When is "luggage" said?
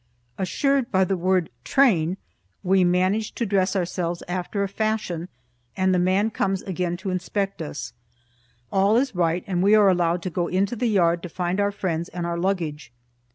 12.39-12.91